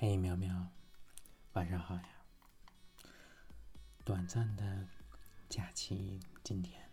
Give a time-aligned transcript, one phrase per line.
[0.00, 0.68] 嘿，苗苗，
[1.54, 2.08] 晚上好呀！
[4.04, 4.86] 短暂的
[5.48, 6.88] 假期今天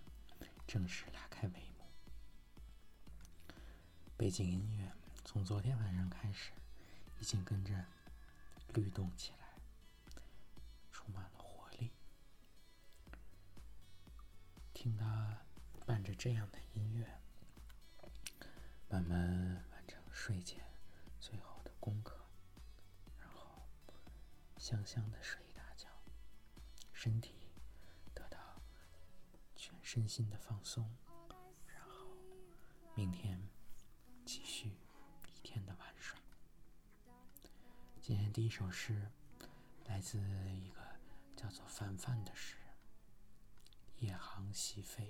[0.66, 1.86] 正式拉开帷幕。
[4.18, 4.92] 背景音乐
[5.24, 6.52] 从昨天晚上开始，
[7.20, 7.86] 已经跟着
[8.74, 9.50] 律动起来，
[10.92, 11.92] 充满了活力。
[14.74, 15.46] 听它
[15.86, 17.22] 伴着这样的音乐，
[18.90, 20.65] 慢慢完成睡前
[24.66, 25.88] 香香的睡一大觉，
[26.92, 27.36] 身体
[28.16, 28.60] 得到
[29.56, 30.92] 全身心的放松，
[31.68, 32.08] 然后
[32.96, 33.40] 明天
[34.26, 34.70] 继续
[35.28, 36.18] 一天的玩耍。
[38.02, 39.12] 今天第一首诗
[39.86, 40.18] 来自
[40.50, 40.82] 一个
[41.36, 42.68] 叫做范范的诗人，
[44.04, 45.06] 《夜航西飞》。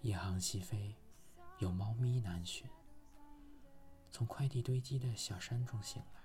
[0.00, 0.96] 夜航西飞，
[1.58, 2.66] 有猫咪难寻，
[4.10, 6.19] 从快递堆积的小山中醒来。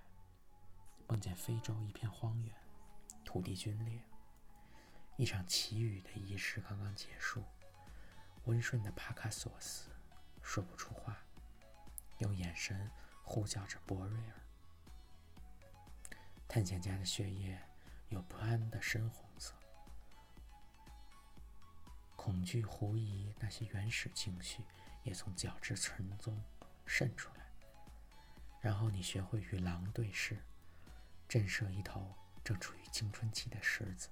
[1.08, 2.54] 梦见非洲一片荒原，
[3.24, 4.02] 土地龟裂，
[5.18, 7.44] 一场祈雨的仪式刚刚结束。
[8.46, 9.90] 温顺的帕卡索斯
[10.42, 11.18] 说不出话，
[12.20, 12.90] 用眼神
[13.24, 14.42] 呼叫着博瑞尔。
[16.48, 17.60] 探险家的血液
[18.10, 19.54] 有不安的深红色，
[22.16, 24.64] 恐惧、狐疑那些原始情绪
[25.04, 26.40] 也从角质层中
[26.86, 27.46] 渗出来。
[28.62, 30.38] 然后你学会与狼对视。
[31.36, 34.08] 震慑一头正处于青春期的狮子，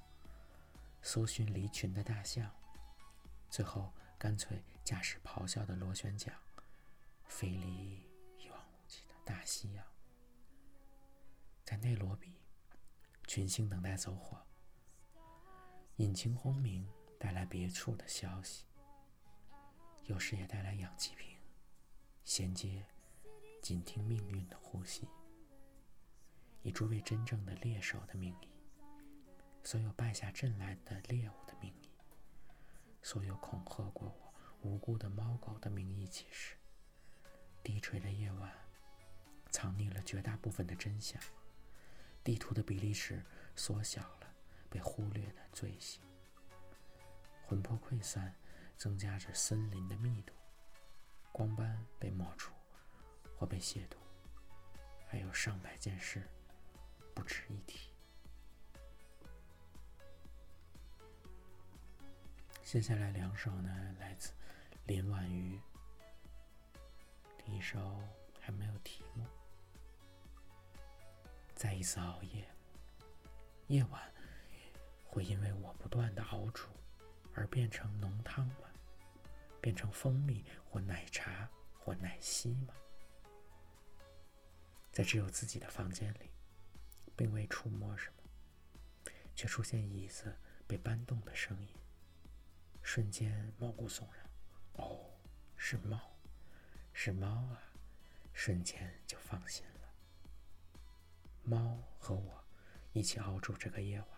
[1.02, 2.52] 搜寻离群的大象，
[3.50, 6.38] 最后干脆驾驶咆哮的螺旋桨，
[7.30, 8.04] 飞离
[8.38, 9.86] 一望无际的大西洋。
[11.64, 12.42] 在内罗毕，
[13.26, 14.46] 群星等待走火，
[15.96, 16.86] 引擎轰鸣
[17.18, 18.66] 带来别处的消息，
[20.04, 21.38] 有时也带来氧气瓶，
[22.26, 22.86] 衔接
[23.62, 25.08] 紧听命运的呼吸。
[26.64, 28.50] 以诸位真正的猎手的名义，
[29.64, 31.90] 所有败下阵来的猎物的名义，
[33.02, 36.56] 所有恐吓过我无辜的猫狗的名义起誓。
[37.62, 38.52] 低垂的夜晚，
[39.52, 41.22] 藏匿了绝大部分的真相。
[42.24, 43.22] 地图的比例尺
[43.56, 44.34] 缩小了
[44.70, 46.02] 被忽略的罪行。
[47.46, 48.34] 魂魄溃散，
[48.78, 50.34] 增加着森林的密度。
[51.34, 52.54] 光斑被抹除
[53.36, 53.98] 或被亵渎，
[55.06, 56.26] 还有上百件事。
[57.14, 57.90] 不值一提。
[62.64, 64.32] 接下来两首呢，来自
[64.86, 65.60] 林婉瑜。
[67.38, 68.02] 第一首
[68.40, 69.26] 还没有题目。
[71.54, 72.48] 再一次熬夜，
[73.68, 74.02] 夜晚
[75.06, 76.68] 会因为我不断的熬煮
[77.36, 78.70] 而变成浓汤吗？
[79.62, 81.48] 变成蜂蜜或奶茶
[81.78, 82.74] 或奶昔吗？
[84.92, 86.33] 在只有自己的房间里。
[87.24, 91.74] 并未触摸什么，却出现椅子被搬动的声音，
[92.82, 94.30] 瞬间毛骨悚然。
[94.74, 95.10] 哦，
[95.56, 96.18] 是猫，
[96.92, 97.64] 是猫啊！
[98.34, 99.94] 瞬间就放心了。
[101.44, 102.44] 猫和我
[102.92, 104.10] 一起熬煮这个夜晚，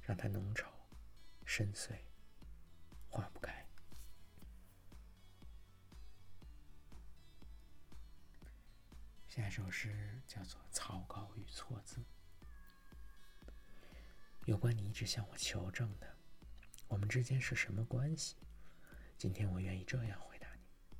[0.00, 0.64] 让它浓稠、
[1.44, 1.90] 深邃、
[3.10, 3.66] 化不开。
[9.28, 12.00] 下一首诗叫做《草稿与错字》。
[14.46, 16.16] 有关你一直向我求证的，
[16.88, 18.36] 我们之间是什么关系？
[19.18, 20.96] 今天我愿意这样回答你：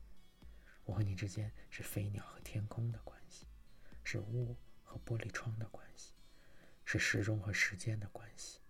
[0.85, 3.47] 我和你之间是飞鸟和天空的关系，
[4.05, 6.13] 是雾和玻璃窗的关系，
[6.85, 8.61] 是时钟和时间的关系，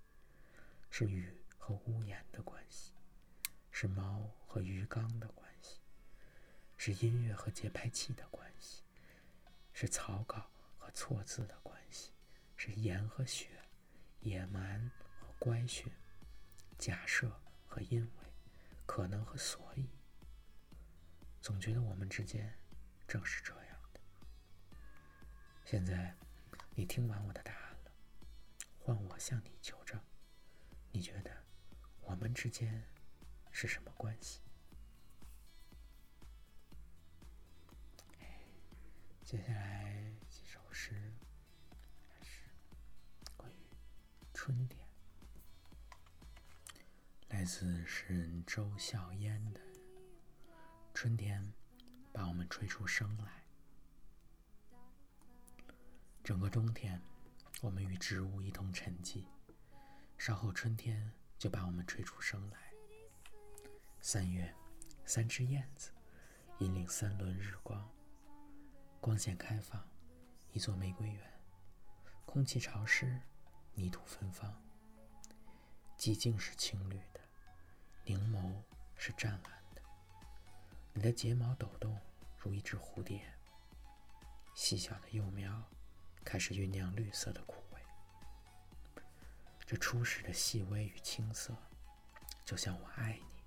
[0.88, 2.92] 是雨和屋檐的关系，
[3.72, 5.80] 是猫和鱼缸的关系，
[6.76, 8.84] 是音乐和节拍器的关系，
[9.72, 10.48] 是草稿
[10.78, 12.12] 和错字的关系，
[12.56, 13.59] 是盐和雪。
[14.20, 15.90] 野蛮和乖学，
[16.78, 18.32] 假设和因为，
[18.86, 19.88] 可能和所以，
[21.40, 22.52] 总觉得我们之间
[23.08, 24.00] 正是这样的。
[25.64, 26.14] 现在，
[26.74, 27.92] 你听完我的答案了，
[28.78, 29.98] 换我向你求证，
[30.92, 31.44] 你觉得
[32.02, 32.84] 我们之间
[33.50, 34.40] 是什么关系？
[39.24, 41.14] 接下来几首诗。
[44.50, 44.84] 春天，
[47.28, 49.60] 来自诗人周笑烟的
[50.92, 51.52] 春天，
[52.12, 53.44] 把我们吹出声来。
[56.24, 57.00] 整个冬天，
[57.60, 59.24] 我们与植物一同沉寂，
[60.18, 62.72] 稍后春天就把我们吹出声来。
[64.00, 64.52] 三月，
[65.04, 65.92] 三只燕子
[66.58, 67.88] 引领三轮日光，
[69.00, 69.88] 光线开放，
[70.50, 71.40] 一座玫瑰园，
[72.26, 73.16] 空气潮湿，
[73.74, 74.54] 泥土芬芳。
[75.96, 77.20] 寂静是青绿的，
[78.04, 78.62] 凝眸
[78.96, 79.82] 是湛蓝的。
[80.92, 81.98] 你的睫毛抖动，
[82.38, 83.22] 如一只蝴蝶。
[84.54, 85.62] 细小的幼苗
[86.24, 87.80] 开始酝酿绿色的苦味。
[89.66, 91.54] 这初始的细微与青涩，
[92.44, 93.42] 就像我爱你。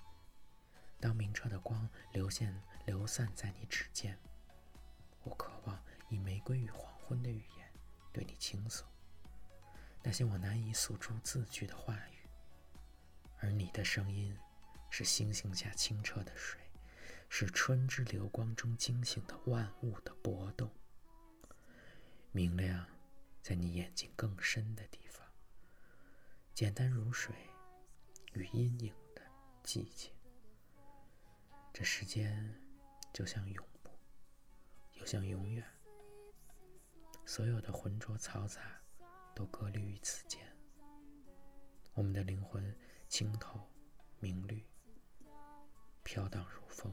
[1.00, 4.18] 当明澈的光流现流散在你指尖，
[5.24, 7.74] 我渴望以玫瑰与黄昏的语言
[8.14, 8.86] 对你倾诉
[10.04, 12.30] 那些我难以诉诸字句的话语。
[13.40, 14.38] 而你的声音，
[14.90, 16.60] 是星星下清澈的水，
[17.30, 20.70] 是春之流光中惊醒的万物的波动。
[22.32, 22.86] 明亮，
[23.42, 25.26] 在你眼睛更深的地方。
[26.54, 27.34] 简单如水，
[28.34, 29.22] 与阴影的
[29.64, 30.12] 寂静。
[31.74, 32.54] 这时间，
[33.12, 33.90] 就像永不，
[34.94, 35.66] 又像永远。
[37.26, 38.83] 所有的浑浊嘈杂，
[39.36, 40.42] 都隔离于此间。
[41.94, 42.76] 我们的灵魂。
[43.10, 43.60] 清透、
[44.20, 44.66] 明绿，
[46.02, 46.92] 飘荡如风，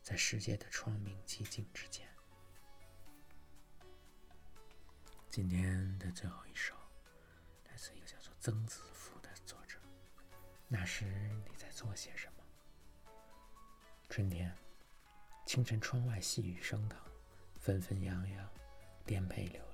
[0.00, 2.08] 在世界的窗明几净之间。
[5.28, 6.76] 今天的最后一首，
[7.64, 9.80] 来自一个叫做曾子福的作者。
[10.68, 11.06] 那时
[11.44, 13.12] 你在做些什么？
[14.08, 14.56] 春天，
[15.44, 16.96] 清晨窗外细雨升腾，
[17.58, 18.48] 纷纷扬扬，
[19.04, 19.60] 颠沛流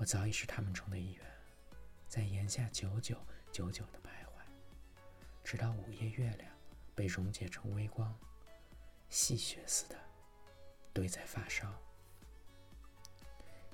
[0.00, 1.26] 我早已是他们中的一员，
[2.08, 3.18] 在檐下久久。
[3.52, 4.44] 久久的徘徊，
[5.42, 6.48] 直到午夜月亮
[6.94, 8.16] 被溶解成微光，
[9.08, 9.98] 细雪似的
[10.92, 11.68] 堆在发梢。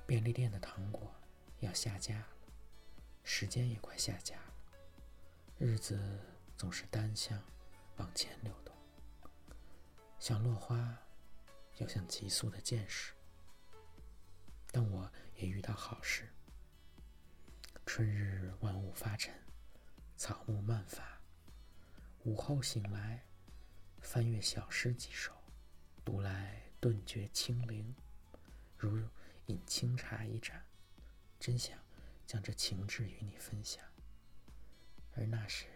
[0.07, 1.15] 便利店的糖果
[1.61, 2.29] 要下架了，
[3.23, 4.55] 时间也快下架了，
[5.59, 6.19] 日子
[6.57, 7.39] 总是单向
[7.99, 8.75] 往前流动，
[10.19, 10.99] 像落花，
[11.77, 13.13] 又像急速的箭矢。
[14.73, 16.29] 但我也遇到好事，
[17.85, 19.35] 春日万物发陈。
[20.17, 21.21] 草木漫发，
[22.25, 23.27] 午后醒来，
[24.01, 25.31] 翻阅小诗几首，
[26.03, 27.95] 读来顿觉清灵，
[28.79, 29.07] 如
[29.47, 30.65] 饮清茶一盏，
[31.39, 31.79] 真想
[32.27, 33.85] 将这情致与你分享。
[35.15, 35.67] 而那时，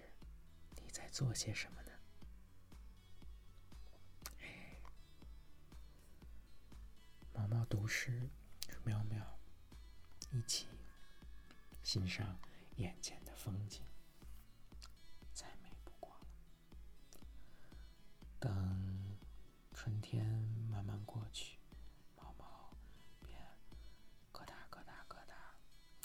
[0.77, 1.91] 你在做些什么呢？
[7.35, 8.31] 毛毛读诗，
[8.85, 9.40] 喵喵，
[10.33, 10.67] 一起
[11.83, 12.39] 欣赏
[12.77, 13.83] 眼前的风景。
[15.33, 16.27] 再美不过了
[18.39, 19.17] 等
[19.73, 20.25] 春天
[20.71, 21.59] 慢慢过去，
[22.17, 22.71] 毛毛
[23.21, 23.39] 便
[24.33, 25.57] 咯哒咯哒咯哒，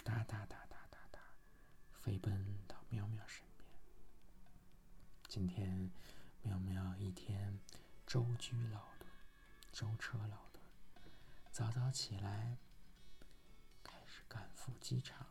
[0.03, 1.19] 哒哒哒哒哒哒，
[1.93, 3.69] 飞奔到喵喵身边。
[5.27, 5.91] 今天，
[6.41, 7.59] 喵喵一天
[8.07, 9.07] 舟车劳顿，
[9.71, 10.61] 舟车劳顿，
[11.51, 12.57] 早早起来，
[14.65, 15.25] 始赶赴机场，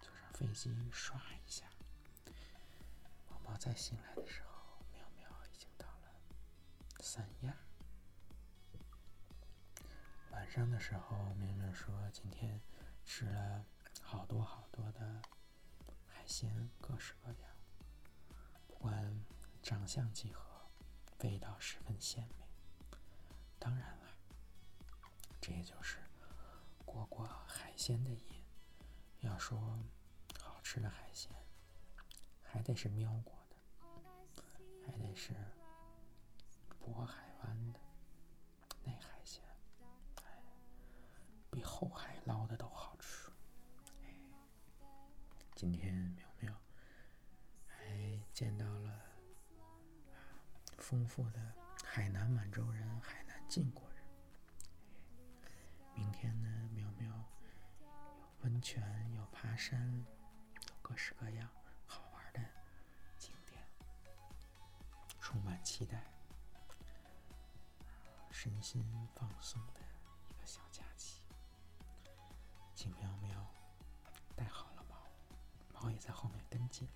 [0.00, 1.66] 坐上飞机刷一下。
[3.28, 4.82] 毛毛在醒来的时候
[5.52, 6.12] 已经到了。
[7.00, 7.54] 三亚。
[10.30, 12.60] 晚上的时候，明明说今天
[13.04, 13.64] 吃了
[14.00, 15.22] 好多好多的
[16.06, 17.50] 海鲜，各式各样，
[18.66, 19.24] 不管
[19.62, 20.42] 长相几何，
[21.20, 22.46] 味道十分鲜美。
[23.58, 24.08] 当然了，
[25.40, 25.98] 这也就是
[27.74, 28.40] 海鲜的瘾。
[29.18, 29.58] 要说
[30.38, 31.28] 好吃的海鲜，
[32.40, 33.56] 还得是喵过的，
[34.86, 35.34] 还得是。
[36.80, 37.80] 渤海湾的
[38.84, 39.42] 那海鲜，
[40.22, 40.40] 哎，
[41.50, 43.28] 比后海捞的都好吃。
[45.56, 46.54] 今天苗苗
[47.66, 49.00] 还见到了
[50.78, 51.40] 丰富的
[51.84, 54.04] 海南满洲人、海南晋国人。
[55.92, 57.24] 明天呢，苗苗有
[58.44, 58.82] 温泉，
[59.14, 60.04] 有爬山，
[60.66, 61.48] 有各式各样
[61.86, 62.40] 好玩的
[63.18, 63.58] 景点，
[65.18, 66.04] 充满期待。
[68.30, 68.84] 身心
[69.16, 69.80] 放松的
[70.28, 71.22] 一个小假期，
[72.74, 73.46] 请喵喵
[74.36, 76.86] 带好了猫，猫也在后面跟进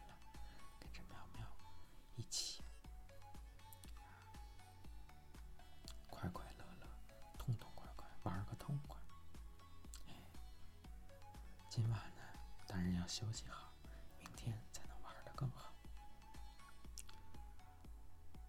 [13.18, 13.72] 休息好，
[14.20, 15.74] 明天才能玩的更好。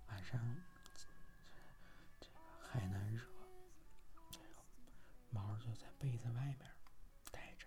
[0.10, 0.40] 晚上。
[2.62, 3.24] 海南热，
[4.30, 4.62] 这个
[5.32, 6.72] 毛就在被子外面
[7.32, 7.66] 待着，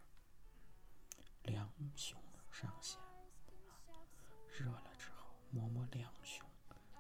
[1.43, 3.01] 两胸上下，
[4.57, 6.49] 热了之后摸摸两胸，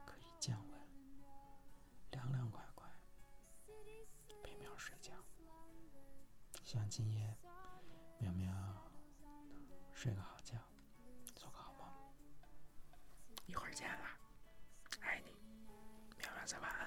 [0.04, 0.80] 可以降温，
[2.10, 2.90] 凉凉快快，
[4.42, 5.12] 陪喵睡觉。
[6.64, 7.36] 希望今夜
[16.44, 16.81] 一会